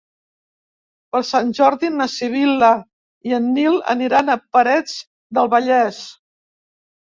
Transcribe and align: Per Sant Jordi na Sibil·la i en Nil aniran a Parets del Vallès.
Per 1.15 1.21
Sant 1.31 1.51
Jordi 1.59 1.91
na 1.97 2.07
Sibil·la 2.15 2.71
i 3.33 3.37
en 3.41 3.53
Nil 3.61 3.79
aniran 3.97 4.35
a 4.37 4.41
Parets 4.59 4.99
del 5.41 5.55
Vallès. 5.57 6.05